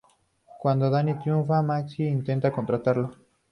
[0.57, 3.11] Cuando Danny triunfa, Maxie intenta contratarlo.